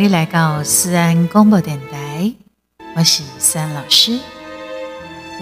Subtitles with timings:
[0.00, 2.32] 你来到思安广播电台，
[2.96, 4.18] 我是思安老师。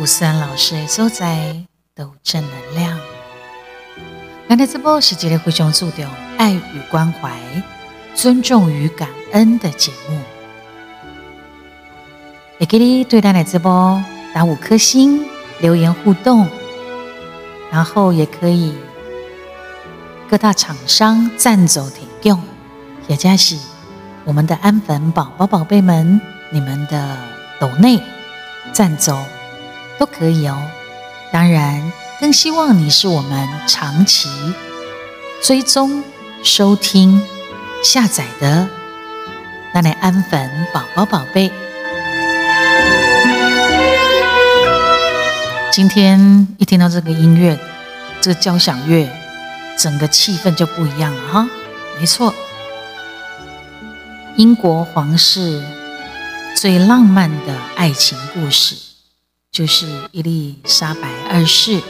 [0.00, 1.62] 有思安老师的所在
[1.94, 2.98] 都有正能量。
[4.48, 6.04] 咱的直播是一个非常注重
[6.38, 7.30] 爱与关怀、
[8.16, 10.18] 尊重与感恩的节目。
[12.58, 14.02] 也给你对咱的直播
[14.34, 15.24] 打五颗星，
[15.60, 16.48] 留言互动，
[17.70, 18.74] 然后也可以
[20.28, 22.42] 各大厂商赞助提供，
[23.06, 23.56] 也加是。
[24.28, 27.16] 我们的安粉宝宝宝贝们，你们的
[27.58, 27.98] 抖内
[28.74, 29.24] 赞走
[29.98, 30.60] 都可以哦。
[31.32, 34.28] 当然，更希望你是我们长期
[35.42, 36.04] 追踪、
[36.44, 37.22] 收听、
[37.82, 38.68] 下载的
[39.72, 41.50] 那类安粉宝宝宝贝。
[45.72, 47.58] 今天一听到这个音乐，
[48.20, 49.08] 这个交响乐，
[49.78, 51.48] 整个气氛就不一样了哈。
[51.98, 52.34] 没错。
[54.38, 55.60] 英国皇室
[56.54, 58.76] 最浪漫的爱情故事，
[59.50, 61.82] 就是伊丽莎白二世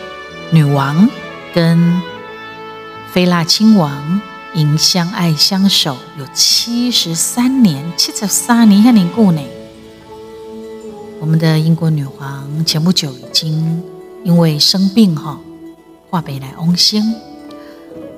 [0.51, 1.11] 女王
[1.53, 2.01] 跟
[3.13, 4.23] 菲腊亲王
[4.55, 9.43] 因相爱相守有七十三年，七十三年还年过呢。
[11.21, 13.85] 我们的英国女皇前不久已经
[14.25, 15.39] 因为生病哈，
[16.09, 17.15] 化悲来翁星。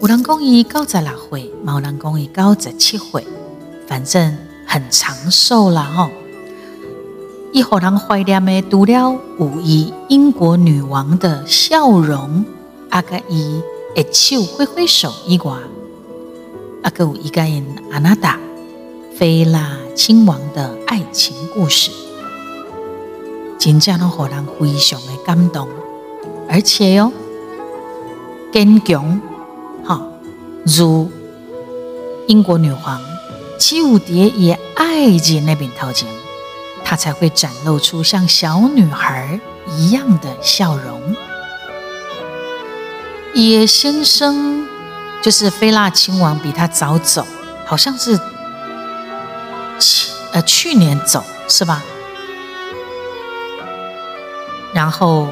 [0.00, 3.26] 有人讲伊九十六岁，有人讲伊九十七岁。
[3.90, 6.08] 反正很长寿了哈，
[7.52, 12.44] 一伙人怀念的除了有以英国女王的笑容，
[12.90, 13.60] 阿个伊
[13.96, 15.56] 一手挥挥手以外，
[16.84, 18.38] 阿个有一个人阿娜达
[19.18, 21.90] 菲拉亲王的爱情故事，
[23.58, 25.66] 真正让伙人非常的感动，
[26.48, 27.10] 而且哟，
[28.52, 29.20] 坚强
[29.82, 30.00] 哈，
[30.64, 31.10] 如
[32.28, 33.09] 英国女皇。
[33.60, 36.08] 七五蝶也爱进那边掏钱，
[36.82, 39.38] 她才会展露出像小女孩
[39.68, 41.14] 一样的笑容。
[43.34, 44.66] 野先生
[45.20, 47.26] 就是菲腊亲王，比他早走，
[47.66, 48.18] 好像是
[49.78, 51.82] 去呃去年走是吧？
[54.72, 55.28] 然后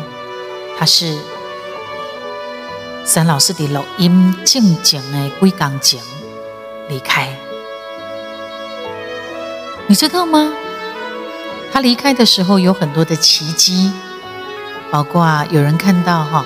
[0.78, 1.16] 他是
[3.06, 5.98] 沈老师的录音静静的归钢琴
[6.90, 7.34] 离开。
[9.90, 10.52] 你知道吗？
[11.72, 13.90] 他离开的时候有很多的奇迹，
[14.90, 16.44] 包括有人看到哈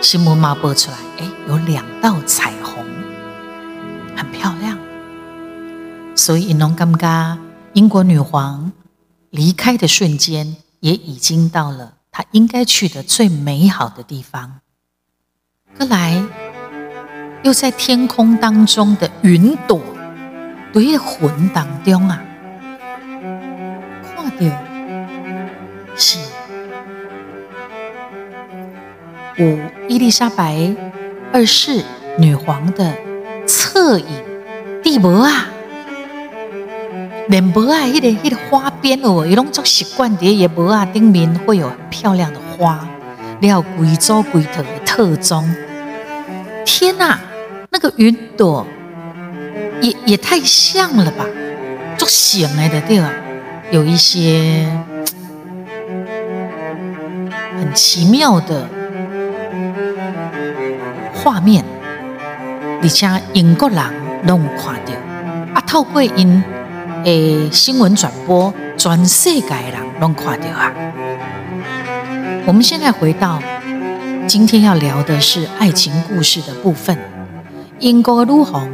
[0.00, 2.84] 新闻马播出来，哎，有两道彩虹，
[4.16, 4.76] 很漂亮。
[6.16, 7.38] 所以侬感觉
[7.74, 8.72] 英国女皇
[9.30, 14.58] 离开的瞬间，也已经到了她应该去的最美好的地方。
[15.78, 16.20] 后来
[17.44, 19.80] 又在天空当中的云朵。
[20.72, 22.22] 对于魂当中啊，
[24.14, 24.56] 看到
[25.96, 26.18] 是
[29.36, 29.58] 有
[29.88, 30.74] 伊丽莎白
[31.32, 31.82] 二世
[32.18, 32.94] 女皇的
[33.46, 34.06] 侧影，
[34.82, 35.46] 地膜啊，
[37.28, 42.86] 连膜啊，迄个迄个花边哦，伊拢做习惯伫伊膜啊顶面会有很漂亮的花，
[43.40, 45.44] 了贵州贵特的特装。
[46.64, 47.18] 天哪，
[47.70, 48.66] 那个云朵！
[49.80, 51.24] 也也太像了吧，
[51.96, 53.10] 做醒来的对吧？
[53.70, 54.66] 有一些
[57.58, 58.66] 很奇妙的
[61.12, 61.62] 画面，
[62.82, 63.78] 而且英国人
[64.26, 64.92] 拢看到，
[65.54, 66.42] 啊，透过因
[67.04, 70.72] 诶新闻转播，全世界的人拢看到啊。
[72.46, 73.38] 我们现在回到
[74.26, 76.96] 今天要聊的是爱情故事的部分，
[77.80, 78.66] 英国女皇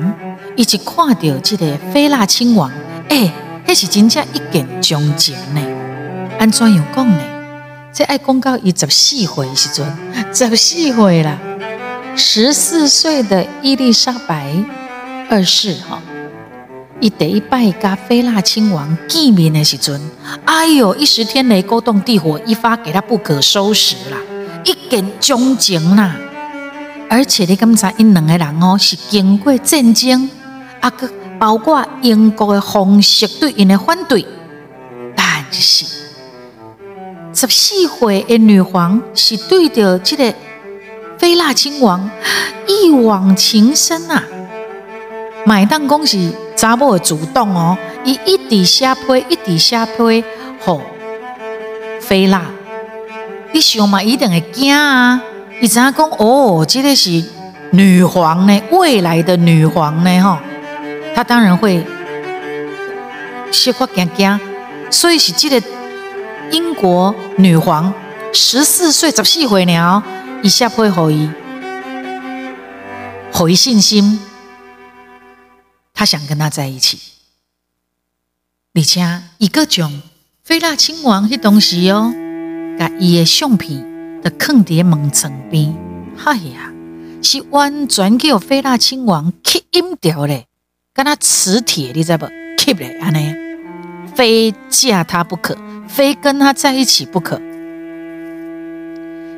[0.57, 2.71] 一直看到这个菲腊亲王，
[3.09, 3.33] 哎，
[3.67, 5.61] 那是真正一见钟情呢。
[6.39, 7.21] 安怎样讲呢？
[7.93, 9.87] 这爱公告伊十四岁时阵，
[10.33, 11.39] 十四岁啦，
[12.17, 14.53] 十四岁的伊丽莎白
[15.29, 16.01] 二世哈，
[17.01, 20.01] 伊第一拜跟菲腊亲王见面的时阵，
[20.45, 24.19] 哎呦，一时天雷勾动地火，一发给他不可收拾啦，
[24.65, 26.17] 一见钟情啦。
[27.09, 30.31] 而且你刚才因两个人哦，是经过战争。
[30.85, 34.27] 啊，个包括英国的皇室对因的反对，
[35.17, 35.87] 但是
[37.33, 40.35] 十四岁的女皇是对着这个
[41.17, 42.11] 菲腊亲王
[42.67, 44.23] 一往情深啊！
[45.47, 50.23] 买当恭喜查某的主动哦，伊一直下配，一直下配，
[50.61, 50.83] 吼，
[51.99, 52.43] 菲腊，
[53.55, 55.19] 你想嘛，一定会惊啊！
[55.63, 56.11] 伊怎讲？
[56.19, 57.25] 哦，这个是
[57.71, 60.37] 女皇呢，未来的女皇呢，吼。
[61.15, 61.87] 他当然会
[63.53, 64.41] 小可惊惊，
[64.91, 65.67] 所以是这个
[66.51, 67.95] 英国女皇
[68.33, 70.03] 十四岁十四岁了，
[70.43, 71.31] 一下配合伊，
[73.33, 74.19] 回信心，
[75.93, 76.99] 他想跟他在一起。
[78.75, 80.03] 而且一个将
[80.43, 82.13] 菲腊亲王迄东西哦，
[82.77, 85.73] 甲伊的相片都放伫门床边，
[86.25, 86.73] 哎呀，
[87.23, 90.49] 是完全叫菲腊亲王吸引掉咧，
[90.95, 92.25] 跟他磁铁，你知不？
[92.57, 93.35] 吸咧安尼，
[94.15, 95.59] 非嫁他不可，
[95.89, 97.41] 非跟他在一起不可。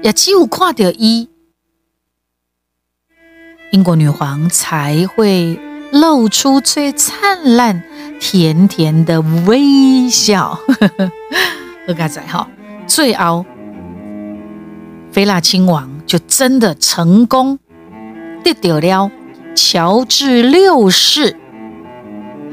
[0.03, 1.31] 也只有看到伊，
[3.73, 5.59] 英国女皇才会
[5.91, 7.83] 露出最灿烂。
[8.19, 10.59] 甜甜的微笑，
[11.87, 12.49] 何该在哈？
[12.87, 13.45] 最后，
[15.13, 17.59] 菲腊亲王就真的成功
[18.43, 19.11] 得到了
[19.55, 21.37] 乔治六世，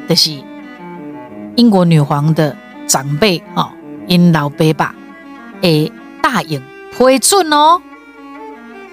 [0.07, 0.43] 就是
[1.55, 2.55] 英国女皇的
[2.87, 3.71] 长辈哦，
[4.07, 4.95] 因老爸爸
[5.61, 5.91] 诶
[6.21, 6.61] 答应
[6.91, 7.81] 批准哦，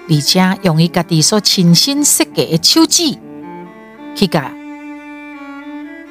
[0.09, 3.17] 而且用伊家己所亲身设计的手指
[4.15, 4.51] 去改。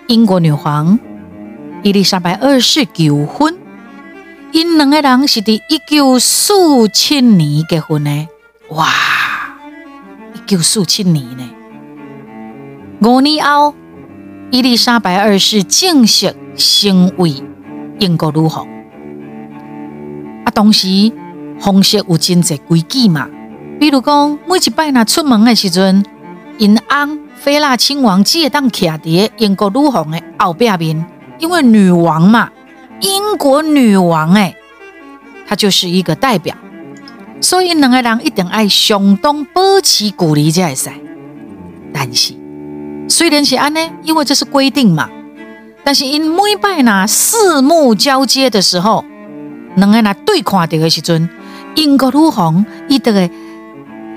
[0.08, 0.98] 英国女皇
[1.82, 3.56] 伊丽莎白二世求婚，
[4.52, 8.28] 因两个人是伫一九四七年结婚的。
[8.70, 8.86] 哇，
[10.34, 11.48] 一九四七年呢？
[13.02, 13.74] 五年后，
[14.50, 17.34] 伊丽莎白二世正式成为
[18.00, 18.66] 英国女皇。
[20.44, 20.88] 啊，当时
[21.60, 23.28] 皇室有真侪规矩嘛，
[23.78, 26.04] 比如讲，每一摆若出门的时阵，
[26.58, 27.20] 因翁。
[27.40, 31.06] 菲腊亲王只会当徛伫英国女皇的后壁面，
[31.38, 32.50] 因为女王嘛，
[33.00, 34.54] 英国女王诶，
[35.46, 36.54] 她就是一个代表，
[37.40, 40.90] 所以两个人一定爱相当保持距离才会使。
[41.94, 42.34] 但是
[43.10, 45.10] 虽然是安尼，因为这是规定嘛，
[45.84, 49.04] 但是因每摆呐四目交接的时候，
[49.76, 51.28] 两个人对看到的时阵，
[51.74, 53.30] 英国女皇伊得会。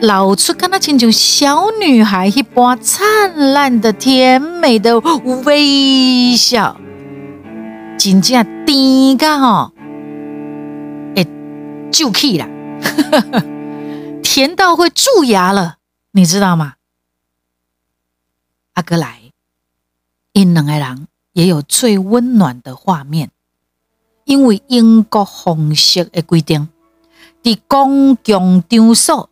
[0.02, 5.00] 露出跟他亲像小女孩一般灿烂的甜美的
[5.46, 6.76] 微笑，
[7.98, 9.72] 真正甜噶吼，
[11.16, 11.26] 诶，
[11.90, 12.46] 就气了，
[14.22, 15.76] 甜到会蛀牙了，
[16.12, 16.74] 你知道吗？
[18.74, 19.32] 阿哥来，
[20.32, 23.30] 因两个人也有最温暖的画面，
[24.26, 26.70] 因为英国皇室的规定，
[27.44, 29.30] 伫公共场所。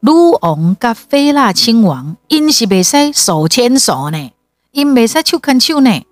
[0.00, 0.10] 女
[0.40, 4.32] 王甲菲腊亲王，因是袂使手牵手呢，
[4.72, 6.04] 因袂使手牵手呢，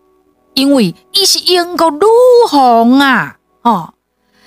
[0.54, 2.00] 因为伊是英国女
[2.48, 3.94] 皇啊，哦。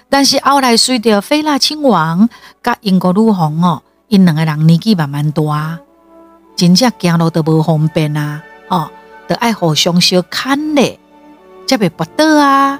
[0.09, 2.29] 但是后来随着菲腊亲王
[2.63, 5.79] 甲英国女皇哦，因两个人年纪慢慢大，
[6.55, 8.89] 真正行路都无方便啊，哦，
[9.27, 10.99] 都爱互相小看咧，
[11.67, 12.79] 才袂跌倒啊，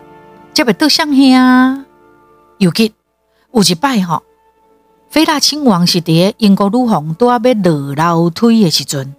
[0.54, 1.86] 才袂倒向兄。
[2.60, 2.94] 尤其
[3.52, 4.24] 有一摆吼。
[5.10, 9.14] 菲腊亲王是伫英国女皇拄要落楼梯的时阵，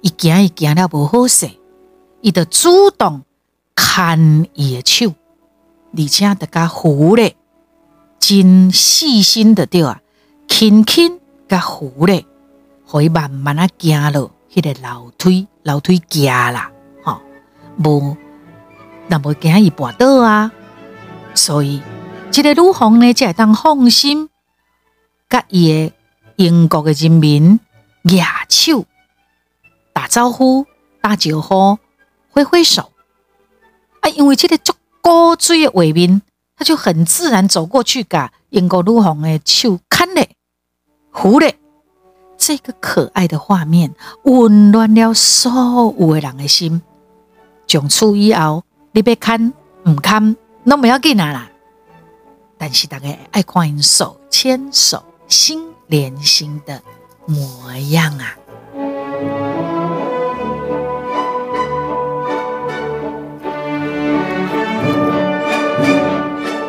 [0.00, 1.50] 伊惊伊惊了无好势，
[2.20, 3.22] 伊就主动
[3.74, 5.12] 牵伊的手，
[5.96, 7.34] 而且得甲扶咧，
[8.20, 10.00] 真细心的对啊，
[10.46, 12.24] 轻轻甲扶咧，
[12.90, 16.72] 可以慢慢啊行落迄个楼梯，楼梯行啦，
[17.04, 17.20] 吼，
[17.84, 18.16] 无
[19.08, 20.50] 那无惊伊跌倒啊，
[21.34, 21.82] 所以
[22.30, 24.30] 这个女皇呢，才会当放心。
[25.28, 25.92] 甲伊诶
[26.36, 27.60] 英国嘅人民
[28.04, 28.86] 握手、
[29.92, 30.64] 打招呼、
[31.02, 31.78] 打招呼、
[32.30, 32.90] 挥挥手
[34.00, 34.08] 啊！
[34.08, 36.22] 因为这个足高水的画面，
[36.56, 40.30] 他就很自然走过去，甲英国女皇的手牵咧、
[41.12, 41.58] 扶咧。
[42.38, 45.52] 这个可爱的画面温暖了所
[45.98, 46.80] 有的人的心。
[47.66, 49.52] 从此以后，你别看
[49.84, 51.50] 唔看，那不要紧啦。
[52.56, 55.04] 但是大家爱看因手牵手。
[55.28, 56.80] 心连心的
[57.26, 58.34] 模样啊！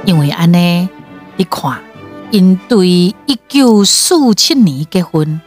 [0.05, 0.89] 因为安尼，
[1.37, 1.79] 你看，
[2.31, 5.39] 因对一九四七年结婚，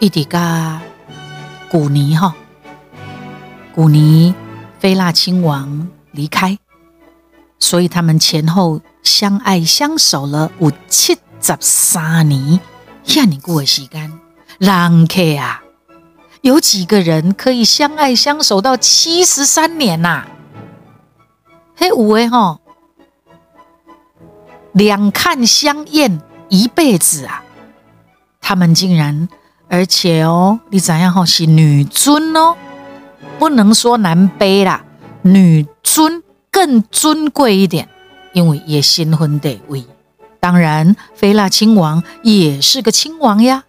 [0.00, 0.80] 一直到
[1.70, 2.34] 古年哈，
[3.74, 4.34] 古年
[4.78, 6.58] 菲腊亲王离开，
[7.58, 8.80] 所以他们前后。
[9.02, 12.60] 相爱相守了有七十三年，
[13.02, 14.12] 遐尼久的时间，
[14.58, 15.62] 人客啊，
[16.42, 20.26] 有几个人可以相爱相守到七十三年呐？
[21.74, 22.60] 嘿，有诶吼，
[24.72, 27.42] 两看相厌一辈子啊！
[28.38, 29.30] 他们竟然，
[29.70, 32.56] 而且哦，你怎样吼是女尊哦，
[33.38, 34.84] 不能说男卑啦，
[35.22, 37.88] 女尊更尊贵一点，
[38.32, 39.86] 因为也新婚地位。
[40.40, 43.62] 当然，菲腊亲王也是个亲王呀，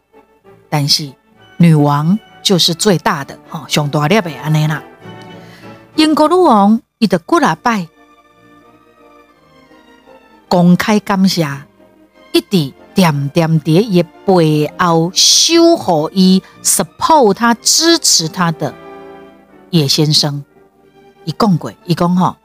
[0.70, 1.14] 但是
[1.58, 4.82] 女王就是最大的哈，上大列的安尼啦。
[5.96, 7.88] 英国女王伊的过来拜，
[10.48, 11.48] 公开感谢，
[12.32, 18.76] 一直点点滴也背后守护伊，support 他支持他的
[19.72, 20.46] 叶先生。
[21.26, 22.38] 一共鬼，一共哈，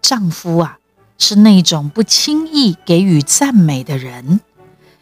[0.00, 0.78] 丈夫啊。
[1.18, 4.40] 是那种不轻易给予赞美的人。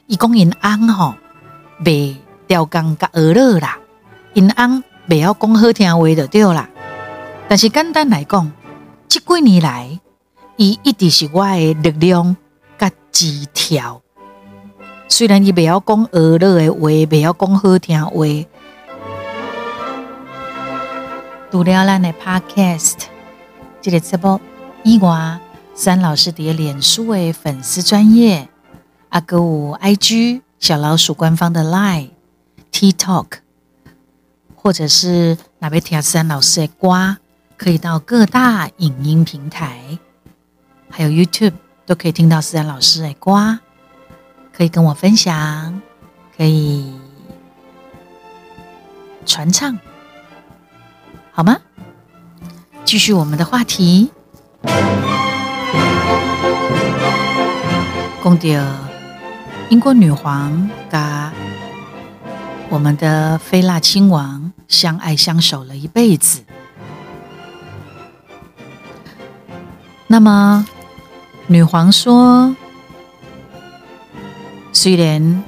[0.09, 1.15] 伊讲因安吼，
[1.85, 2.17] 袂
[2.49, 3.79] 调工甲娱乐啦，
[4.35, 6.69] 因安袂晓讲好听话就对啦。
[7.49, 8.51] 但是简单来讲，
[9.09, 10.01] 这几年来，
[10.57, 12.37] 伊一直是我的力量
[12.77, 14.03] 甲支条。
[15.09, 18.11] 虽然伊袂晓讲娱乐的话，袂晓讲好听话，
[21.51, 22.95] 除了咱的 Podcast
[23.81, 24.41] 这个直播
[24.85, 25.41] 以外。
[25.75, 28.49] 三老师的脸书为粉丝专业，
[29.11, 32.11] 阿哥五 IG 小老鼠官方的 Line
[32.73, 33.27] TikTok，
[34.57, 37.19] 或者是哪位听三老师的瓜，
[37.57, 40.01] 可以到各大影音平台，
[40.91, 41.53] 还有 YouTube
[41.87, 43.61] 都可以听到三老师的瓜，
[44.59, 45.81] 可以跟我分享，
[46.37, 46.93] 可以
[49.25, 49.79] 传唱，
[51.31, 51.59] 好吗？
[52.85, 54.11] 继续我们的话题。
[58.21, 58.49] 讲到
[59.69, 61.33] 英国女皇嘎
[62.69, 66.43] 我们的菲腊亲王相爱相守了一辈子，
[70.09, 70.67] 那么
[71.47, 72.57] 女皇说，
[74.81, 75.43] 虽然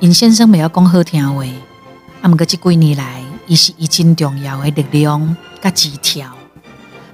[0.00, 1.42] 尹先生没有讲好听话，
[2.20, 6.30] 阿姆个这几年来，伊是一真重要的力量甲枝条。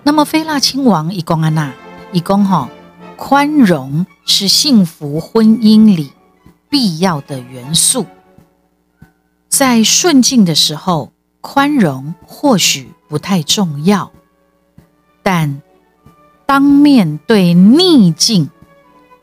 [0.02, 1.72] 那么菲腊亲王伊讲安那，
[2.10, 2.68] 伊讲吼。
[3.16, 6.10] 宽容是幸福婚姻里
[6.68, 8.04] 必要的元素。
[9.48, 14.10] 在顺境的时候，宽容或许不太重要，
[15.22, 15.62] 但
[16.46, 18.50] 当面对逆境，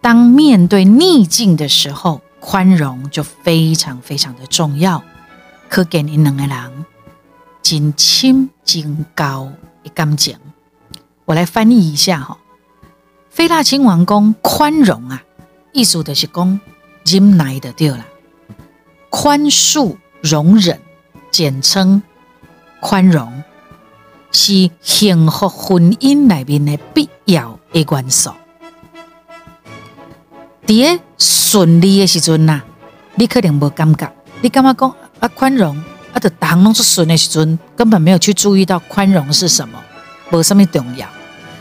[0.04, 5.02] 当面对逆境的时候，宽容就非常非常的重要。
[5.70, 6.86] 可给你两个人
[7.62, 9.50] 真亲真高
[9.82, 10.38] 的感情，
[11.24, 12.38] 我来翻译一下哈。
[13.30, 15.24] 菲腊亲王公宽容啊，
[15.72, 16.60] 意思就是讲
[17.06, 18.06] 忍耐的对了，
[19.10, 20.82] 宽恕、容忍，
[21.32, 22.04] 简称
[22.82, 23.42] 宽容，
[24.34, 28.32] 是幸福婚姻里面的必要的元素。
[30.66, 32.62] 在顺利的时阵呐，
[33.16, 35.76] 你可能无感觉，你感觉讲啊宽容
[36.14, 39.80] 啊，就当拢是顺的时阵，根本没有去注意到宽容是什么，
[40.32, 41.08] 无什么重要。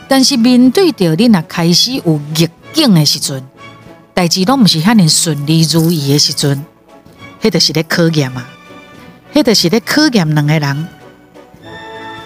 [0.08, 3.42] 但是面对着你若开始有逆境的时阵，
[4.14, 6.64] 代志拢毋是遐尼顺利如意的时阵，
[7.40, 8.44] 迄就是咧考验嘛，
[9.34, 10.88] 迄就是咧考验两个人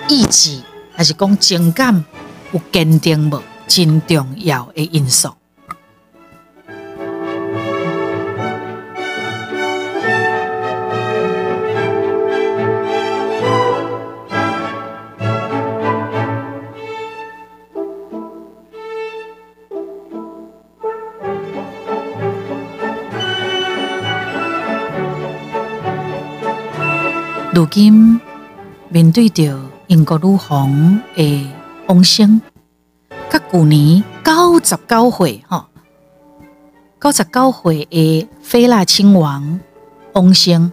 [0.09, 0.61] 意志
[0.95, 2.05] 还是讲情感
[2.53, 5.31] 有坚定无，真重要的因素。
[27.57, 28.21] 如今
[28.91, 31.51] 面对着英国女皇的
[31.89, 32.43] 王生，
[33.31, 35.65] 甲去年九十九岁吼，
[37.01, 39.59] 九十九岁的菲腊亲王
[40.13, 40.71] 王生，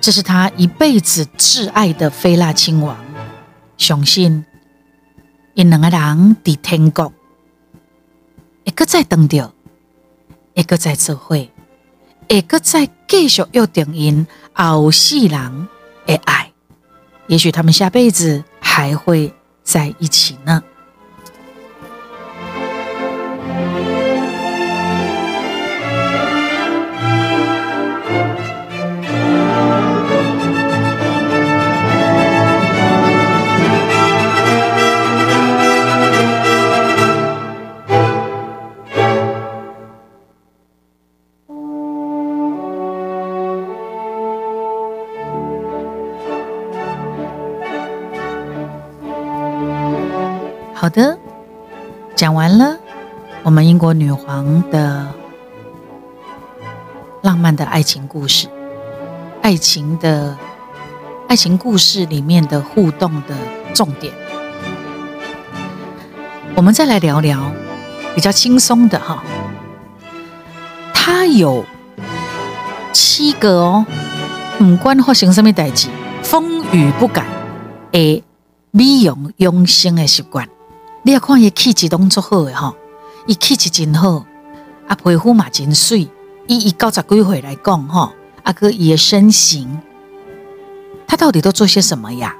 [0.00, 2.96] 这是他一辈子挚爱的菲腊亲王，
[3.76, 4.44] 相信
[5.54, 7.12] 因两个人伫天国，
[8.64, 9.52] 一个在等着，
[10.54, 11.52] 一个在做会。
[12.28, 15.68] 会搁再继续约定因后世人
[16.06, 16.52] 的爱，
[17.26, 19.32] 也许他们下辈子还会
[19.62, 20.62] 在一起呢。
[50.88, 51.18] 好的，
[52.16, 52.78] 讲完了
[53.42, 55.06] 我们英国女皇的
[57.20, 58.48] 浪漫的爱情故事，
[59.42, 60.34] 爱情的
[61.28, 63.36] 爱情故事里面的互动的
[63.74, 64.14] 重点。
[66.56, 67.52] 我们再来聊聊
[68.14, 69.22] 比较轻松的哈，
[70.94, 71.66] 他有
[72.94, 73.84] 七个哦，
[74.62, 75.88] 唔管发生什么代志，
[76.22, 77.26] 风雨不改
[77.92, 78.24] 诶，
[78.70, 80.48] 美容养生的习惯。
[81.08, 82.76] 你要看伊气质拢足好诶吼，
[83.26, 84.26] 伊气质真好，
[84.86, 86.06] 啊皮肤嘛真水。
[86.46, 88.12] 以伊九十几岁来讲吼，
[88.42, 89.80] 啊个伊的身形，
[91.06, 92.36] 他到底都做些什么呀？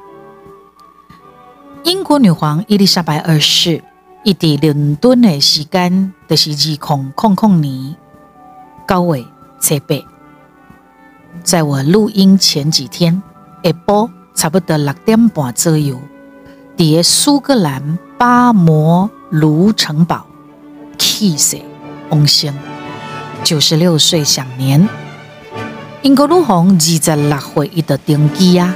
[1.85, 3.83] 英国女皇伊丽莎白二世。
[4.23, 7.97] 伊伫伦敦的时间，就是二空空空年
[8.87, 9.25] 九月
[9.59, 9.97] 七八，
[11.43, 13.23] 在我录音前几天，
[13.65, 15.99] 下晡差不多六点半左右，
[16.77, 20.27] 伫苏格兰巴摩卢城堡
[20.99, 21.61] 去世，
[22.11, 22.53] 亡生，
[23.45, 24.89] 九十六岁享年。
[26.03, 28.75] 英国女皇二十六岁伊就登基啊，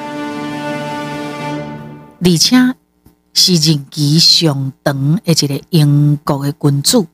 [2.25, 2.56] 而且。
[3.34, 7.06] 是任期上长的一个英国的君主，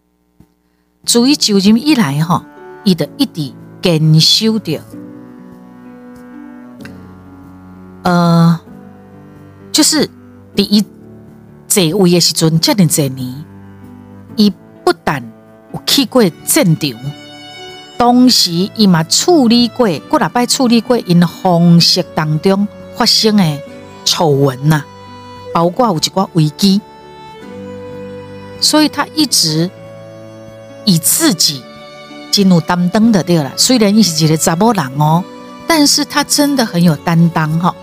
[1.04, 2.42] 自伊就任以来，吼，
[2.82, 4.80] 伊就一直坚守着，
[8.02, 8.58] 呃，
[9.70, 10.11] 就是
[10.56, 10.85] 第一
[11.68, 13.44] 在位的时阵，这么多年，
[14.37, 14.50] 伊
[14.84, 15.22] 不但
[15.72, 16.90] 有去过战场，
[17.98, 23.58] 同时伊嘛处理过，过来摆处理过因皇室当中发生的
[24.04, 24.82] 丑闻呐。
[25.52, 26.80] 包括有一寡危机，
[28.60, 29.68] 所以他一直
[30.84, 31.62] 以自己
[32.30, 33.50] 进入担当的对了。
[33.56, 35.25] 虽然伊是一个查某人哦，
[35.66, 37.75] 但是他真的很有担当哈。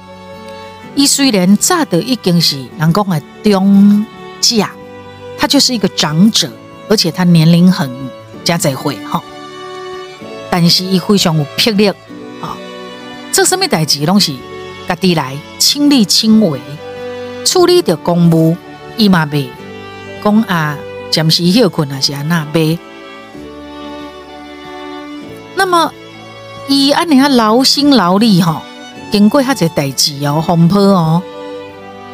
[0.95, 4.05] 伊虽然早的已经是人讲的中
[4.39, 4.69] 嫁，
[5.37, 6.49] 他就是一个长者，
[6.89, 7.89] 而且他年龄很
[8.43, 9.21] 加在会哈，
[10.49, 11.89] 但是伊非常有魄力
[12.41, 12.55] 啊。
[13.31, 14.33] 做什么代志拢是
[14.87, 16.59] 家己来亲力亲为。
[17.43, 18.57] 处理着公务，
[18.97, 19.47] 伊嘛袂
[20.23, 20.77] 讲啊，
[21.11, 22.79] 暂时休困啊是安那袂。
[25.55, 25.93] 那么
[26.67, 28.61] 伊安尼啊劳心劳力吼，
[29.11, 31.21] 经过遐侪代志哦，风波哦，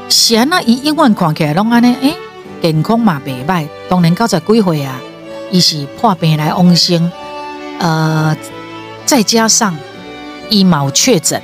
[0.10, 2.16] 是安那伊永远看起来拢安尼，诶，
[2.62, 3.68] 健康嘛袂歹。
[3.90, 5.00] 当年九十几岁啊，
[5.50, 7.12] 伊是破病来往生，
[7.80, 8.36] 呃，
[9.06, 9.76] 再加上
[10.50, 11.42] 伊冇确诊。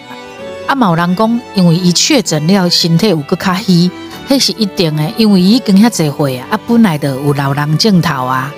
[0.67, 3.89] 啊，某人讲，因为伊确诊了，身体有个较虚，
[4.29, 8.53] 迄是一定的，因为已经遐侪岁啊，啊，本来就有老人镜头啊，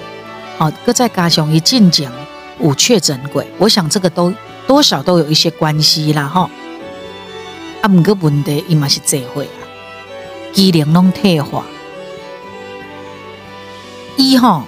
[0.57, 2.11] 哦，搁再加上伊进前
[2.59, 4.33] 有确诊过，我想这个都
[4.67, 6.49] 多少都有一些关系啦，吼。
[7.81, 9.59] 啊，毋过问题伊嘛是侪岁啊，
[10.53, 11.63] 机能拢退化，
[14.17, 14.63] 伊吼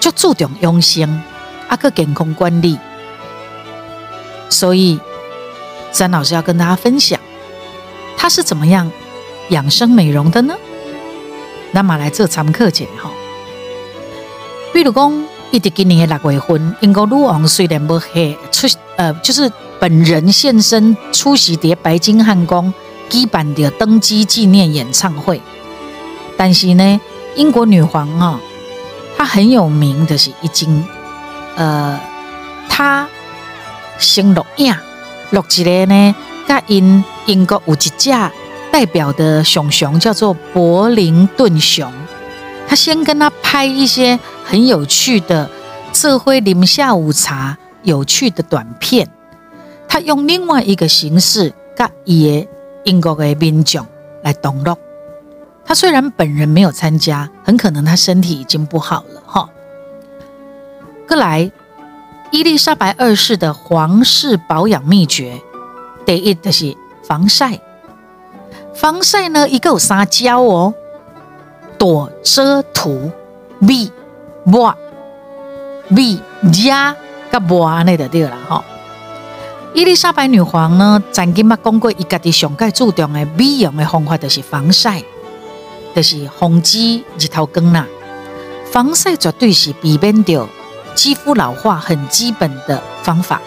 [0.00, 1.22] 足注重养生，
[1.68, 2.78] 啊，个健康管理，
[4.48, 5.00] 所以。
[5.92, 7.18] 詹老师要跟大家分享，
[8.18, 8.92] 他是怎么样
[9.48, 10.54] 养生美容的呢？
[11.72, 13.10] 那么来做参课节哈。
[14.74, 22.72] 比如讲，一直今年的六月份，英国女王虽然不黑出呃，就是本人现身出席的白金汉宫
[23.08, 25.40] 基版的登基纪念演唱会，
[26.36, 27.00] 但是呢，
[27.34, 28.40] 英国女皇啊，
[29.16, 30.84] 她很有名的是已经
[31.56, 31.98] 呃，
[32.68, 33.08] 她
[33.98, 34.74] 先录影。
[35.30, 36.14] 录一个呢，
[36.46, 37.90] 甲因英国有一只
[38.70, 41.92] 代表的熊熊叫做柏林顿熊，
[42.68, 45.50] 他先跟他拍一些很有趣的
[45.92, 49.08] 社会临下午茶有趣的短片，
[49.96, 52.46] 他用另外一个形式甲伊的
[52.84, 53.86] 英国的民众
[54.22, 54.76] 来同乐。
[55.64, 59.48] 他虽然本人没有参加，很可能他身体已经不好了哈。
[61.08, 61.50] 过来。
[62.32, 65.40] 伊丽莎白二世的皇室保养秘诀，
[66.04, 67.58] 第一就是防晒。
[68.74, 70.74] 防晒呢，一个有三焦哦，
[71.78, 73.10] 躲、遮、涂、
[73.60, 73.90] 密、
[74.44, 74.76] 抹、
[75.88, 76.20] 密、
[76.52, 76.94] 加、
[77.30, 78.62] 甲抹安尼就对了哈。
[79.76, 85.02] 伊丽莎白女皇呢，曾经嘛讲过，伊家己上界注重的美容的方法，就是防晒，
[85.94, 87.86] 就是防止日头光啦。
[88.72, 90.48] 防晒绝对是避免掉。
[90.94, 93.38] 肌肤老化很基本的方法，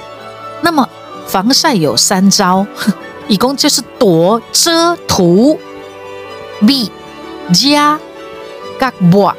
[0.62, 0.88] 那么
[1.26, 2.63] 防晒有三招，
[3.28, 5.60] 一共就是躲、遮、涂、
[6.60, 6.92] 密、
[7.52, 8.00] 加、
[8.78, 9.36] 隔膜。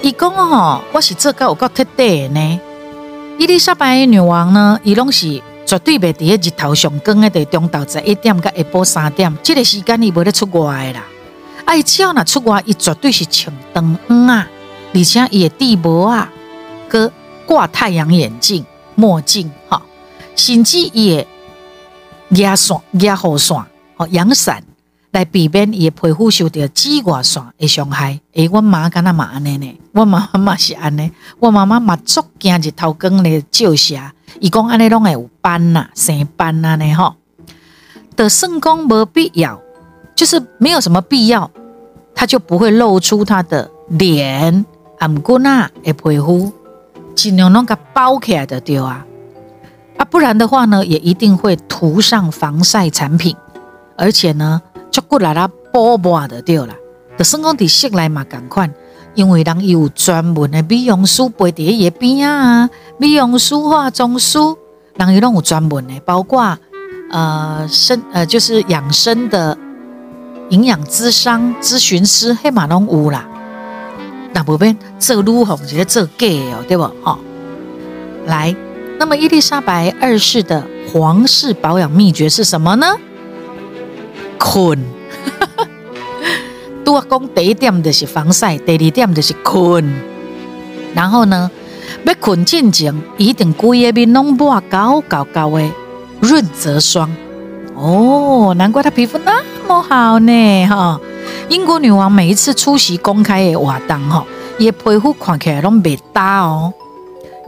[0.00, 2.60] 一共哦，我是这个有够特地呢。
[3.36, 11.04] 伊丽莎白女王呢，伊拢是绝对袂伫日头上光的，中昼十一点到下晡三点，这个时间伊袂咧出外啦。
[11.66, 14.48] 哎，只要若出外，伊绝对是穿长衫啊，
[14.94, 16.32] 而且伊的地帽啊。
[17.46, 18.64] 挂太阳眼镜、
[18.96, 19.80] 墨镜，哈，
[20.34, 21.24] 甚至也
[22.30, 23.64] 压线、压雨伞、
[23.96, 24.64] 哦阳伞，
[25.12, 28.18] 来避免伊皮肤受到紫外线的伤害。
[28.32, 29.78] 诶，我妈敢若嘛安尼呢？
[29.92, 33.96] 我妈妈嘛是安尼，我妈妈嘛足惊日头光咧照射，
[34.40, 37.14] 伊讲安尼拢会有斑呐、生斑啊呢吼。
[38.16, 39.60] 的圣公无必要，
[40.14, 41.50] 就是没有什么必要，
[42.14, 44.64] 他就不会露出他的脸、
[44.98, 46.52] 颔骨呐的皮肤，
[47.14, 49.04] 尽量弄个包起来的对啊。
[49.98, 53.36] 啊，不然的话呢，也一定会涂上防晒产品，
[53.96, 56.74] 而且呢，就过来啦包包的对了。
[57.18, 58.70] 的圣公底色来嘛，赶快，
[59.16, 64.38] 因为人有专门的美容师陪在伊边啊，美容师、化妆师，
[64.94, 66.56] 人伊拢有专门的，包括。
[67.08, 69.56] 呃，生呃就是养生的
[70.50, 73.24] 营养咨商咨询师，黑马拢有啦。
[74.32, 76.82] 那不变这路红直接这 gay 哦，对不？
[77.04, 77.16] 哈，
[78.26, 78.52] 来，
[78.98, 82.96] 那么伊丽莎白二世的皇室保养秘诀是什么呢？
[84.36, 84.95] 困。
[86.86, 89.84] 都讲第一点就是防晒，第二点就是困。
[90.94, 91.50] 然后呢，
[92.04, 95.68] 要困进前，一定规个面拢抹高高高的。
[96.20, 97.10] 润泽霜
[97.74, 101.00] 哦，难怪她皮肤那么好呢哈！
[101.48, 104.24] 英国女王每一次出席公开的活动哈，
[104.56, 106.72] 也皮肤看起来拢袂搭哦，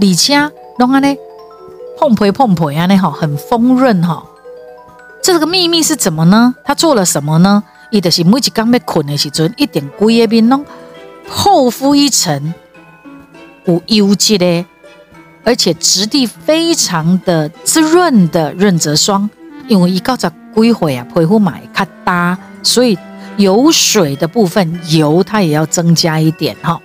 [0.00, 1.16] 而且拢安尼
[1.96, 4.24] 碰皮碰皮安尼哈，很丰润哈。
[5.22, 6.56] 这个秘密是怎么呢？
[6.64, 7.62] 她做了什么呢？
[7.90, 10.64] 伊就是每一刚要困的时阵，一定规个面拢
[11.28, 12.54] 厚敷一层
[13.64, 14.64] 有优质的。
[15.44, 19.30] 而且质地非常的滋润的润泽霜，
[19.66, 22.98] 因为一告在归回啊，皮肤买它搭，所以
[23.38, 26.78] 有水的部分油它也要增加一点哈。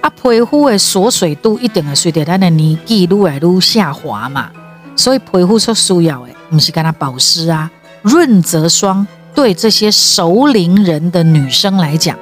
[0.00, 4.50] 啊，皮肤的锁水度一定会随着它的年纪愈来愈下滑嘛，
[4.96, 9.06] 所以皮肤所需要的不是干它保湿啊，润泽霜
[9.38, 12.18] 对这些熟龄人的女生来讲，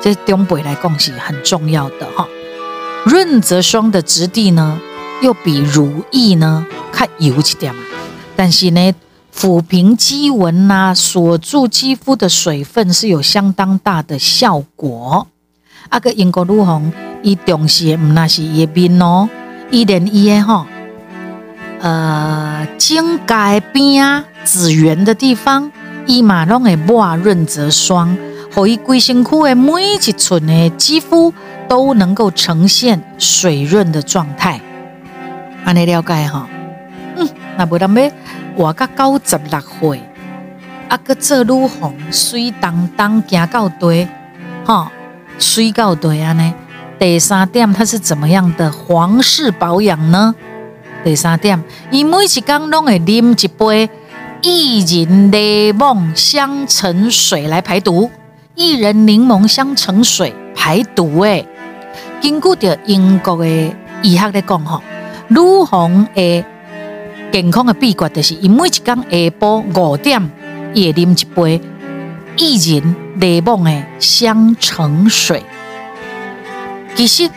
[0.00, 2.26] 这东北来讲是很重要的哈。
[3.04, 4.80] 润泽霜的质地呢？
[5.20, 7.74] 又比如意呢，看油一点，
[8.34, 8.94] 但是呢，
[9.38, 15.26] 抚平肌纹呐，锁住肌肤的水分是有相当大的效果。
[15.90, 16.90] 啊个英国女红，
[17.22, 19.28] 伊重视唔那是伊面哦，
[19.70, 20.66] 伊连伊的哈，
[21.80, 25.70] 呃，颈盖边啊，紫圆的地方，
[26.06, 28.16] 伊嘛拢会抹润泽霜，
[28.54, 31.34] 可以规身躯的每一寸的肌肤
[31.68, 34.60] 都能够呈现水润的状态。
[35.64, 36.48] 安尼了解哈，
[37.16, 38.10] 嗯，那不然要
[38.56, 40.00] 活到九十六岁，
[40.88, 44.06] 啊个做女红水当当行到底，
[44.64, 44.90] 哈，
[45.38, 46.54] 水到底安尼。
[46.98, 50.34] 第三点，它是怎么样的皇室保养呢？
[51.04, 53.90] 第三点，伊每一工拢会啉一杯
[54.42, 58.10] 薏仁柠檬香橙水来排毒。
[58.54, 61.46] 薏仁柠檬香橙水排毒诶，
[62.22, 63.46] 根据着英国的
[64.02, 64.82] 医学来讲吼。
[65.28, 66.44] 女皇的
[67.32, 70.30] 健康的秘诀就是，伊每一天下晡五点，
[70.72, 71.60] 也啉一杯
[72.36, 75.42] 薏仁柠檬的香橙水。
[76.94, 77.28] 其实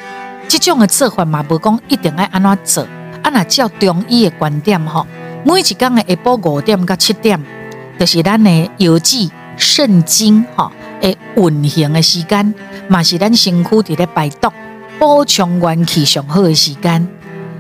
[0.47, 2.83] 这种的做法嘛，无讲一定要安怎做。
[3.23, 5.05] 啊，那照中医的观点吼，
[5.45, 7.39] 每一天的下晡五点到七点，
[7.97, 10.71] 就是咱的腰子肾经哈
[11.01, 12.53] 的运行的时间，
[12.89, 14.51] 嘛是咱身躯伫咧排毒、
[14.99, 17.07] 补充元气上好的时间。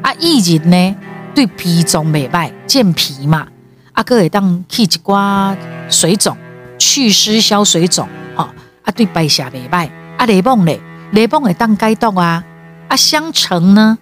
[0.01, 0.95] 啊，薏仁呢，
[1.33, 3.47] 对脾脏袂歹，健脾嘛。
[3.93, 5.55] 啊，佮会当去一寡
[5.89, 6.35] 水肿，
[6.77, 8.43] 祛湿消水肿，吼。
[8.83, 9.89] 啊，对白血袂歹。
[10.17, 10.79] 啊，柠檬咧，
[11.11, 12.43] 柠檬会当解毒啊。
[12.89, 13.97] 啊，香橙呢，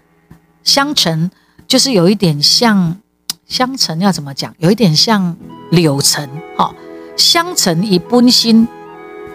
[0.64, 1.30] 香橙
[1.68, 2.98] 就是有一点像
[3.48, 4.54] 香橙，要怎么讲？
[4.60, 5.36] 有一点像
[5.72, 6.74] 柳橙，吼。
[7.16, 8.68] 香橙以本身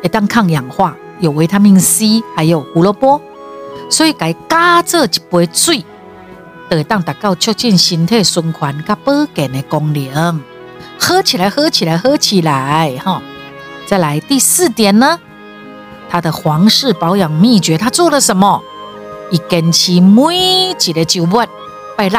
[0.03, 3.21] 会当抗氧化，有维他命 C，还有胡萝卜，
[3.91, 5.85] 所以该加这一杯水。
[6.71, 10.41] 会当达到促进身体循环甲保健的功能，
[10.99, 13.21] 喝起来，喝起来，喝起来，哈！
[13.87, 15.21] 再来第四点呢，
[16.09, 18.63] 他的皇室保养秘诀，他做了什么？
[19.31, 21.47] 一根起每一个周末
[21.95, 22.19] 拜六，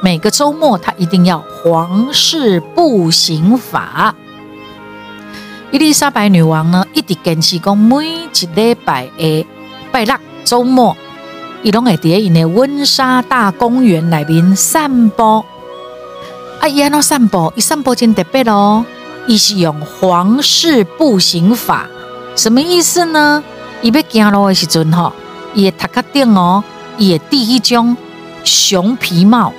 [0.00, 4.14] 每个周末他一定要皇室步行法。
[5.70, 9.46] 伊丽莎白女王呢，一直坚持讲每一礼拜的
[9.90, 10.96] 拜六周末。
[11.62, 15.44] 伊拢会伫咧因的温莎大公园内面散步。
[16.60, 17.52] 啊，伊安怎散步？
[17.56, 18.84] 伊散步真特别咯。
[19.26, 21.86] 伊是用皇室步行法，
[22.36, 23.42] 什么意思呢？
[23.82, 25.12] 伊要行路的时阵吼，
[25.54, 26.62] 伊的头壳顶哦，
[26.96, 27.96] 伊会戴一种
[28.42, 29.52] 熊皮帽，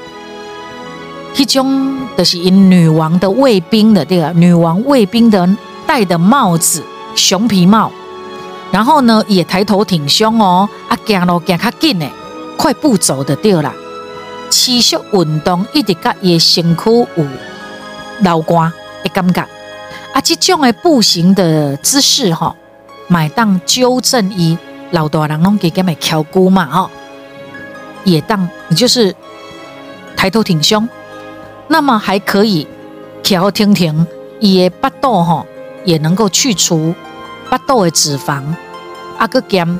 [1.39, 5.47] 一种就是因女王的卫兵的对个女王卫兵的
[5.87, 6.83] 戴的帽子，
[7.15, 7.89] 熊皮帽。
[8.73, 12.05] 然后呢，也抬头挺胸哦，啊，行路行较紧的，
[12.57, 13.73] 快步走的对啦。
[14.49, 17.25] 持续运动，一直甲伊身躯有
[18.19, 19.41] 流汗的感觉。
[20.13, 22.53] 啊，这种的步行的姿势哈，
[23.07, 24.57] 买当纠正伊
[24.91, 26.89] 老大人拢给给咪翘骨嘛哈，
[28.03, 29.15] 也当你就是
[30.17, 30.87] 抬头挺胸，
[31.69, 32.67] 那么还可以
[33.23, 34.05] 翘挺挺，
[34.39, 35.45] 伊的巴肚哈
[35.85, 36.93] 也能够去除
[37.49, 38.43] 巴肚的脂肪，
[39.17, 39.79] 啊个减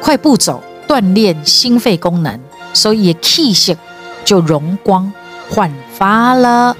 [0.00, 2.40] 快步走锻炼心肺功能，
[2.72, 3.76] 所以气色
[4.24, 5.12] 就容光
[5.50, 6.76] 焕发了。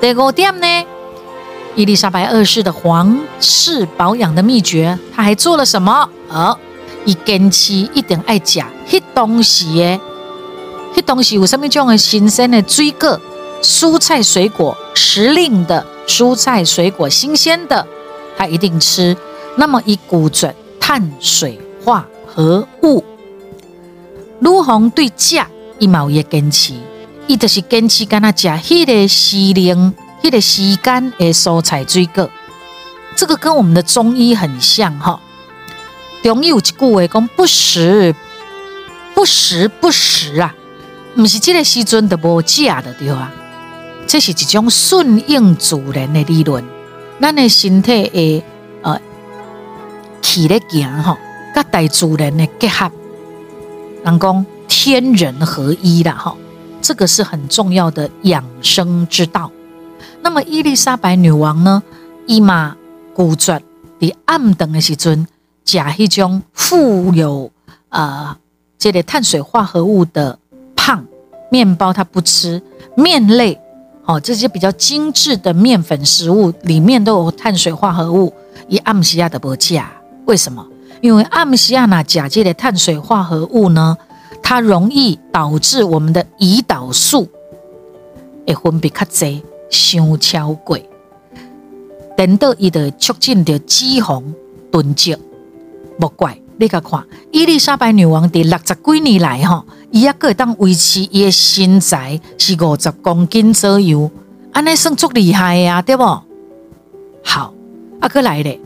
[0.00, 0.66] 第五点呢？
[1.76, 6.08] 伊丽莎白二世的皇室保养的秘诀，他还做了什么？
[6.28, 6.58] 呃，
[7.04, 10.00] 伊坚持一定爱食迄东西诶，
[10.94, 13.20] 迄东西有什么种的新鲜的水果、
[13.62, 17.86] 蔬菜、水果、时令的蔬菜、水果、新鲜的，
[18.36, 19.16] 他一定吃。
[19.56, 23.02] 那么，以骨准碳水化合物，
[24.40, 26.74] 卢红对价一毛也坚持，
[27.26, 29.94] 伊就是坚持跟他食迄个时令。
[30.22, 32.28] 这个时间的蔬菜水果，
[33.14, 35.20] 这个跟我们的中医很像哈。
[36.24, 38.12] 中医有一句话讲：不食
[39.14, 40.52] 不食不食啊，
[41.14, 43.32] 不是这个时阵都无食的对啊。
[44.06, 46.64] 这是一种顺应自然的理论。
[47.20, 48.44] 咱的身体的
[48.82, 49.00] 呃
[50.22, 51.18] 起咧行哈，
[51.54, 52.90] 跟大自然的结合，
[54.04, 56.36] 人讲天人合一啦哈。
[56.82, 59.50] 这个是很重要的养生之道。
[60.22, 61.82] 那么伊丽莎白女王呢？
[62.26, 62.76] 伊嘛
[63.14, 63.60] 古绝
[63.98, 65.26] 伫暗顿的时阵，
[65.64, 67.50] 食迄种富有
[67.88, 68.36] 呃
[68.78, 70.38] 这个碳水化合物的
[70.76, 71.04] 胖
[71.50, 72.62] 面包，她不吃
[72.94, 73.60] 面类
[74.06, 78.32] 哦，这些比较精致的面粉食物里面都有碳水化合物，
[78.68, 79.80] 以阿姆西亚的不食，
[80.24, 80.64] 为什么？
[81.00, 83.98] 因为暗西亚那甲这的碳水化合物呢，
[84.42, 87.28] 它容易导致我们的胰岛素
[88.46, 89.42] 会分泌较多。
[89.68, 90.78] 伤超过，
[92.16, 94.22] 等到伊就促进着脂肪
[94.70, 95.16] 囤积，
[95.98, 104.10] 莫怪你甲看，伊丽莎白女王伫六十几年来吼，伊也个会当维持伊的身材是五十公斤左右，
[104.52, 106.02] 安尼算足厉害呀，对不？
[107.22, 107.52] 好，
[108.00, 108.58] 啊，哥来咧，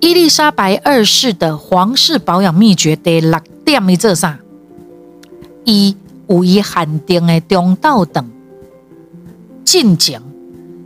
[0.00, 4.38] 伊丽莎白二世的皇室保养秘诀第六点伊做啥？
[5.64, 5.96] 伊
[6.28, 8.30] 有伊限定的中道等。
[9.64, 10.20] 近景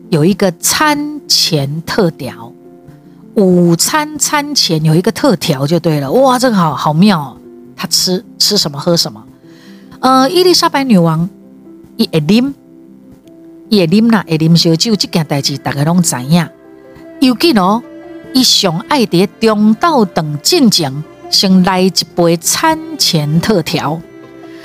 [0.09, 2.53] 有一个餐前特调，
[3.39, 6.11] 午餐餐前有一个特调就对了。
[6.11, 7.37] 哇，这个好好妙哦！
[7.77, 9.23] 他吃吃什么喝什么？
[10.01, 11.31] 呃，伊丽莎白女王
[11.97, 12.53] 伊会啉，
[13.69, 16.49] 伊会啉啦，会啉烧酒这件代志大家拢知影。
[17.21, 17.81] 尤其哦，
[18.35, 24.01] 伊上爱伫中道等进景先来一杯餐前特调。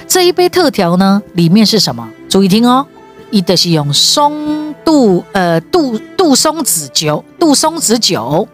[0.08, 2.10] 这一杯特调呢，里面是什么？
[2.28, 2.88] 注意听哦。
[3.30, 8.48] 伊就是用松杜呃杜杜松子酒，杜松子酒，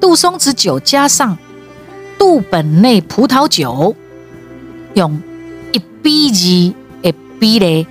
[0.00, 1.36] 杜松子酒加上
[2.18, 3.94] 杜本内葡萄酒，
[4.94, 5.20] 用
[5.72, 7.86] 一比二的比例，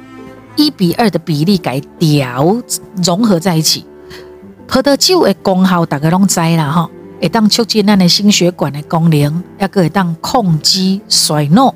[0.55, 2.61] 一比二的比例改调
[3.03, 3.85] 融合在一起。
[4.67, 6.89] 葡萄酒的功效大家拢知啦哈，
[7.21, 11.73] 会当促进咱的心血管的功能，也个会当控制衰老、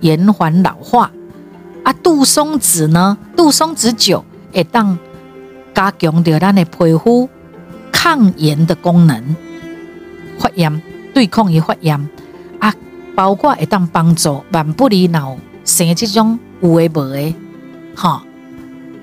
[0.00, 1.10] 延缓老化。
[1.82, 3.16] 啊，杜松子呢？
[3.36, 4.98] 杜松子酒会当
[5.74, 7.28] 加强着咱的皮肤
[7.92, 9.36] 抗炎的功能，
[10.38, 12.08] 发炎对抗于发炎
[12.60, 12.72] 啊，
[13.14, 17.34] 包括会当帮助万不离脑生这种有诶无诶，
[17.94, 18.22] 哈，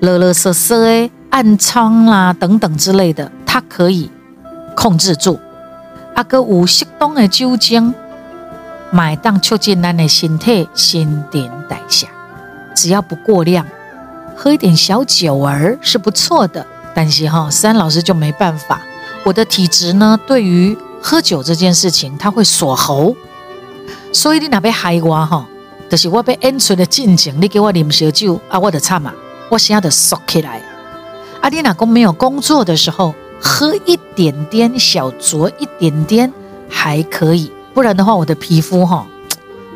[0.00, 4.10] 勒勒瑟瑟诶暗疮啦等等之类的，它可以
[4.74, 5.38] 控制住。
[6.14, 7.94] 啊，个有适当的酒精，
[8.90, 12.08] 买当促进咱的身体新陈代谢。
[12.74, 13.66] 只要不过量，
[14.34, 16.66] 喝一点小酒儿是不错的。
[16.96, 18.80] 但是哈，三老师就没办法，
[19.22, 23.14] 我的体质呢，对于喝酒这件事情，它会锁喉。
[24.14, 25.46] 所以你那边害我哈，
[25.90, 29.12] 就是我被演出的进程，你给我啉小酒啊，我的惨嘛，
[29.50, 30.62] 我现在得缩起来。
[31.42, 36.32] 啊，你老公没有工作的时候，喝一点点小酌一点点
[36.70, 39.06] 还可以，不然的话，我的皮肤哈，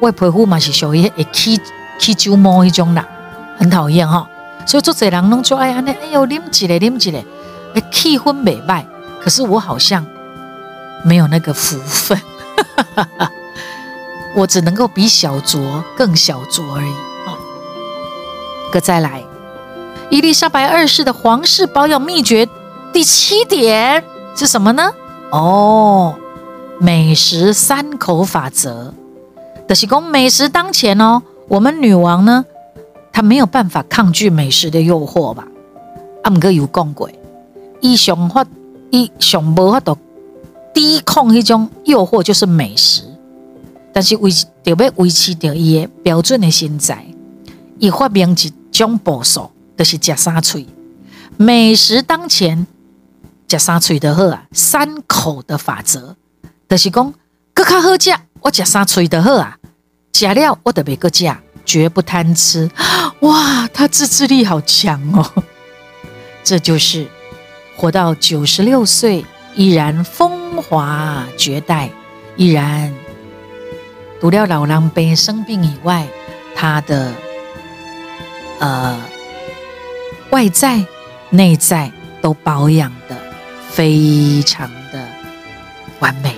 [0.01, 1.61] 我皮肤嘛是属于会起。
[1.99, 3.07] 起酒摸一种啦，
[3.59, 4.27] 很讨厌哈，
[4.71, 7.25] 所以做这人弄就哎呀，那哎呦，啉起来啉起来，
[7.75, 8.87] 哎，气氛美败。
[9.21, 10.07] 可是我好像
[11.03, 12.17] 没有那个福分，
[14.37, 16.93] 我只能够比小酌更小酌而已。
[18.71, 19.25] 个再来，
[20.09, 22.49] 伊丽莎白二世的皇室保养秘诀
[22.93, 24.05] 第七点
[24.37, 24.93] 是什么呢？
[25.33, 26.15] 哦，
[26.79, 28.95] 美食三口法则。
[29.67, 32.45] 德西公美食当前哦，我们女王呢，
[33.13, 35.47] 他没有办法抗拒美食的诱惑吧？
[36.23, 37.11] 阿姆哥有讲过，
[37.81, 38.47] 伊想法，
[38.91, 39.97] 伊想无法度
[40.75, 43.03] 抵抗迄种诱惑，就是美食。
[43.93, 44.31] 但是维
[44.63, 47.05] 特别维持着伊的标准的身材，
[47.79, 50.67] 伊发明一种步数，就是食三嘴。
[51.37, 52.67] 美食当前，
[53.49, 56.15] 食三嘴的好啊，三口的法则，
[56.69, 57.13] 就是讲，
[57.53, 59.57] 搁较好食，我食三嘴的好啊。
[60.13, 62.71] 食了我得别个食，绝不贪吃。
[63.21, 65.45] 哇，他自制力好强哦！
[66.43, 67.07] 这就是
[67.77, 71.91] 活到九十六岁依然风华绝代，
[72.37, 72.95] 依然
[74.21, 76.07] 除了老狼狈生病以外，
[76.57, 77.13] 他的
[78.59, 78.99] 呃
[80.31, 80.83] 外在
[81.29, 83.17] 内在都保养的
[83.71, 85.07] 非常的
[85.99, 86.35] 完美。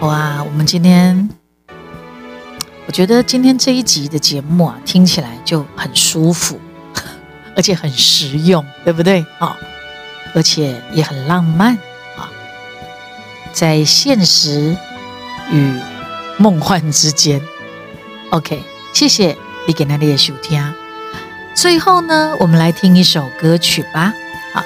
[0.00, 1.28] 哇，我们今天，
[2.86, 6.58] 我觉得今天这一集的节目啊，听起来就很舒服，
[7.54, 9.54] 而且很实用，对不对啊？
[10.34, 11.76] 而且也很浪漫
[12.16, 12.32] 啊，
[13.52, 14.74] 在现实
[15.52, 15.78] 与
[16.38, 17.38] 梦幻之间。
[18.30, 18.62] OK，
[18.94, 19.36] 谢谢
[19.66, 20.74] 你给那里的收听。
[21.54, 24.14] 最后呢，我们来听一首歌曲吧。
[24.54, 24.64] 好，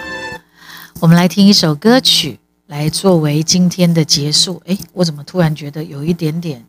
[1.00, 2.38] 我们来听一首歌曲。
[2.66, 6.64] 来作为今天的结束，哎，我怎么突然觉得有一点点，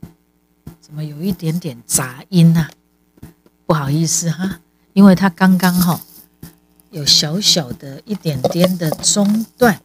[0.81, 2.67] 怎么有一点点杂音呢？
[3.65, 4.59] 不好意思哈，
[4.91, 6.01] 因为它刚刚哈
[6.91, 9.81] 有小小的一点点的中断，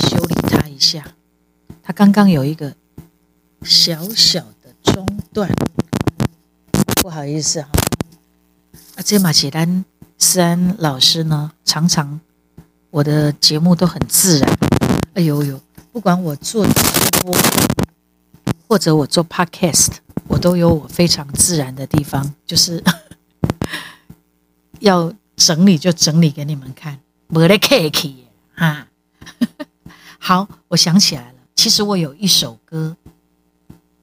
[0.00, 1.14] 修理它一下。
[1.82, 2.74] 它刚刚有一个
[3.62, 5.48] 小小的中断，
[7.00, 7.68] 不好意思哈。
[8.96, 9.84] 啊，这马启丹
[10.18, 12.20] 思安老师呢，常常。
[12.90, 14.58] 我的节目都很自然，
[15.14, 15.60] 哎呦呦，
[15.92, 17.36] 不管我做直播
[18.66, 19.88] 或者我做 podcast，
[20.26, 22.82] 我都有我非常自然的地方，就是
[24.80, 26.98] 要整理就整理给你们看，
[27.28, 28.24] 没得客气
[28.54, 28.86] 哈。
[30.18, 32.96] 好，我想起来了，其实我有一首歌，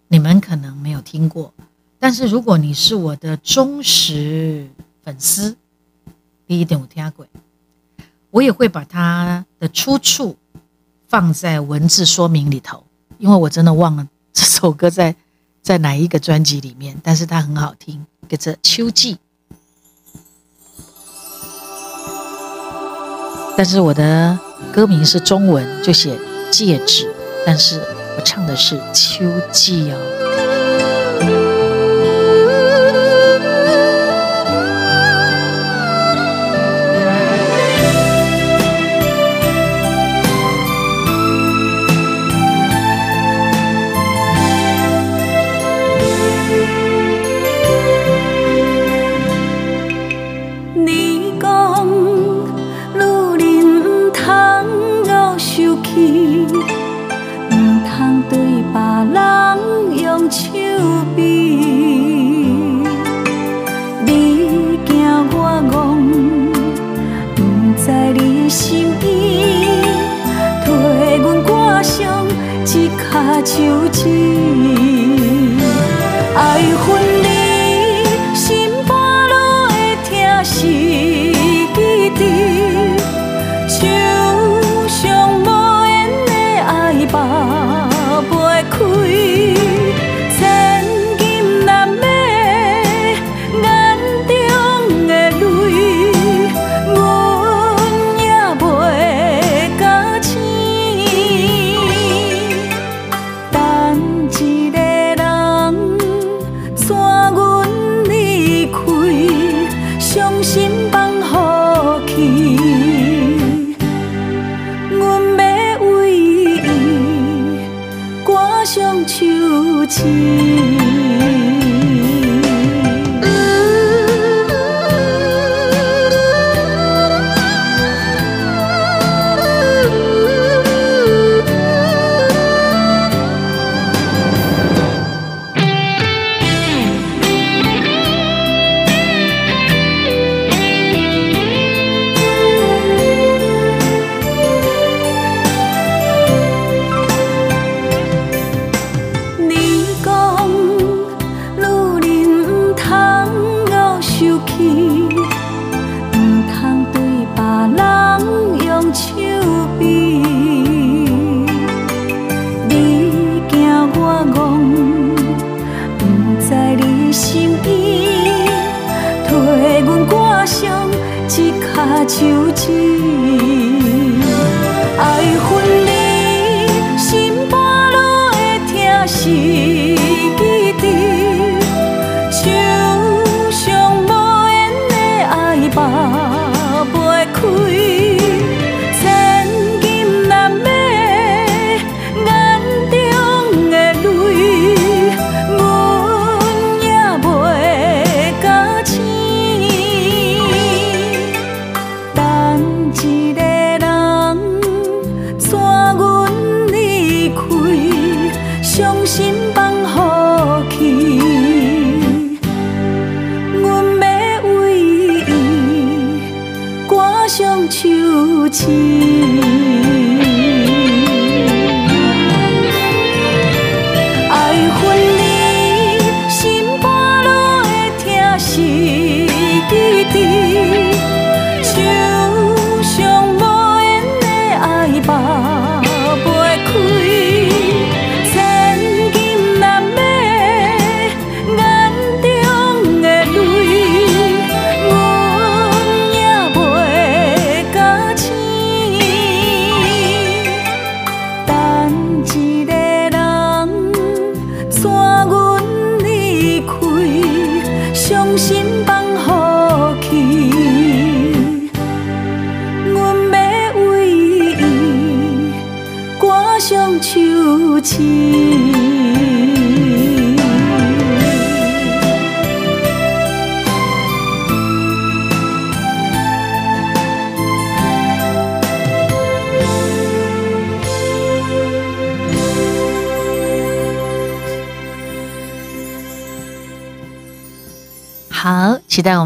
[0.09, 1.51] 你们可能没有听过，
[1.97, 4.69] 但是如果你是我的忠实
[5.03, 5.57] 粉丝，
[6.45, 7.25] 第一点我听过。
[8.35, 10.35] 我也会把它的出处
[11.07, 12.83] 放在文字说明里头，
[13.17, 15.15] 因为我真的忘了这首歌在
[15.61, 19.15] 在哪一个专辑里面，但是它很好听，叫做《秋季》。
[23.55, 24.37] 但是我的
[24.73, 26.19] 歌名是中文，就写
[26.51, 27.79] 戒指，但是
[28.17, 30.44] 我唱的是《秋季》哦。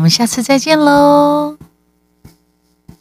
[0.10, 1.49] 下次再见喽。